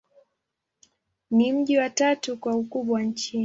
[1.31, 3.39] Ni mji wa tatu kwa ukubwa nchini.